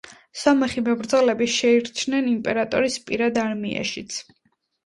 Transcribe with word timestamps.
სომეხი 0.43 0.81
მებრძოლები 0.87 1.49
შეირჩნენ 1.57 2.31
იმპერატორის 2.33 2.99
პირად 3.11 3.41
არმიაშიც. 3.45 4.19